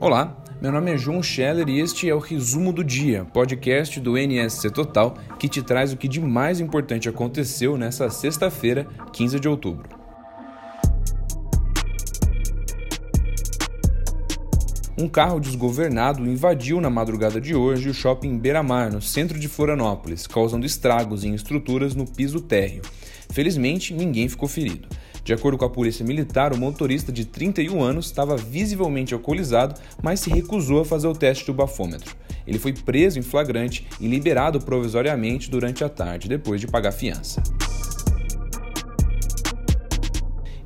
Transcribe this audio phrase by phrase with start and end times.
[0.00, 4.16] Olá, meu nome é João Scheller e este é o Resumo do Dia, podcast do
[4.16, 9.48] NSC Total, que te traz o que de mais importante aconteceu nessa sexta-feira, 15 de
[9.48, 10.00] outubro.
[14.98, 20.26] Um carro desgovernado invadiu na madrugada de hoje o shopping Beira-Mar, no centro de Florianópolis,
[20.26, 22.82] causando estragos em estruturas no piso térreo.
[23.30, 24.88] Felizmente, ninguém ficou ferido.
[25.24, 30.20] De acordo com a polícia militar, o motorista de 31 anos estava visivelmente alcoolizado, mas
[30.20, 32.16] se recusou a fazer o teste do bafômetro.
[32.46, 37.42] Ele foi preso em flagrante e liberado provisoriamente durante a tarde, depois de pagar fiança.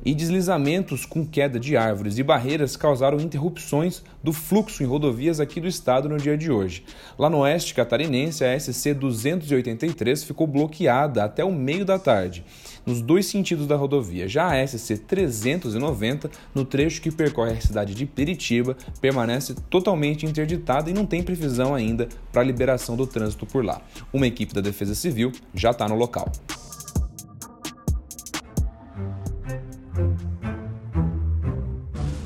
[0.05, 5.59] E deslizamentos com queda de árvores e barreiras causaram interrupções do fluxo em rodovias aqui
[5.59, 6.83] do estado no dia de hoje.
[7.17, 12.45] Lá no oeste catarinense, a SC 283 ficou bloqueada até o meio da tarde,
[12.85, 14.27] nos dois sentidos da rodovia.
[14.27, 20.89] Já a SC 390, no trecho que percorre a cidade de Peritiba, permanece totalmente interditada
[20.89, 23.81] e não tem previsão ainda para a liberação do trânsito por lá.
[24.13, 26.31] Uma equipe da Defesa Civil já está no local.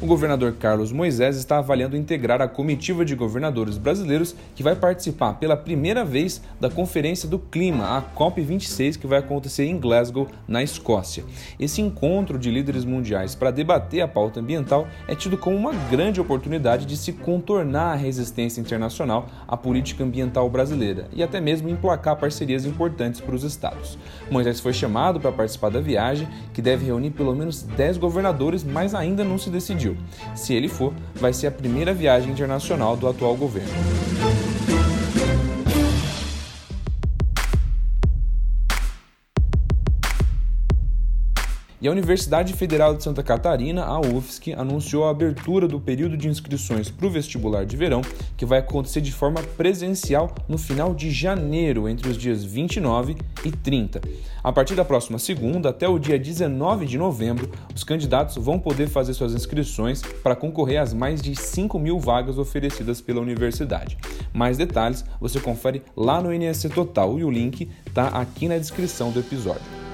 [0.09, 5.55] Governador Carlos Moisés está avaliando integrar a comitiva de governadores brasileiros que vai participar pela
[5.55, 11.23] primeira vez da Conferência do Clima, a COP26, que vai acontecer em Glasgow, na Escócia.
[11.59, 16.19] Esse encontro de líderes mundiais para debater a pauta ambiental é tido como uma grande
[16.19, 22.15] oportunidade de se contornar a resistência internacional à política ambiental brasileira e até mesmo emplacar
[22.15, 23.95] parcerias importantes para os estados.
[24.31, 28.95] Moisés foi chamado para participar da viagem, que deve reunir pelo menos 10 governadores, mas
[28.95, 29.98] ainda não se decidiu.
[30.35, 34.58] Se ele for, vai ser a primeira viagem internacional do atual governo.
[41.81, 46.27] E a Universidade Federal de Santa Catarina, a UFSC, anunciou a abertura do período de
[46.27, 48.01] inscrições para o vestibular de verão,
[48.35, 53.15] que vai acontecer de forma presencial no final de janeiro, entre os dias 29
[53.45, 54.01] e 30.
[54.43, 58.89] A partir da próxima segunda até o dia 19 de novembro, os candidatos vão poder
[58.89, 63.97] fazer suas inscrições para concorrer às mais de 5 mil vagas oferecidas pela universidade.
[64.33, 69.11] Mais detalhes você confere lá no NSC Total e o link está aqui na descrição
[69.11, 69.88] do episódio.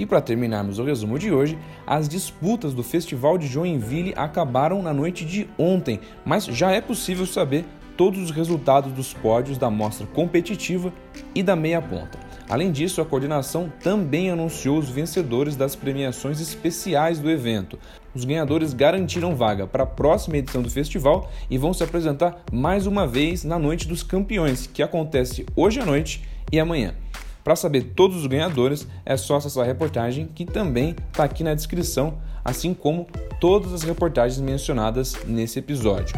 [0.00, 4.94] E para terminarmos o resumo de hoje, as disputas do Festival de Joinville acabaram na
[4.94, 7.66] noite de ontem, mas já é possível saber
[7.98, 10.90] todos os resultados dos pódios da mostra competitiva
[11.34, 12.18] e da meia ponta.
[12.48, 17.78] Além disso, a coordenação também anunciou os vencedores das premiações especiais do evento.
[18.14, 22.86] Os ganhadores garantiram vaga para a próxima edição do festival e vão se apresentar mais
[22.86, 26.94] uma vez na Noite dos Campeões, que acontece hoje à noite e amanhã.
[27.42, 31.54] Para saber todos os ganhadores, é só acessar a reportagem que também está aqui na
[31.54, 33.06] descrição, assim como
[33.40, 36.14] todas as reportagens mencionadas nesse episódio.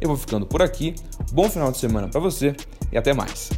[0.00, 0.94] Eu vou ficando por aqui.
[1.32, 2.54] Bom final de semana para você
[2.92, 3.50] e até mais.